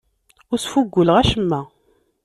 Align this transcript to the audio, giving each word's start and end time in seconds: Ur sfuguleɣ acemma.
Ur 0.51 0.59
sfuguleɣ 0.59 1.15
acemma. 1.17 1.61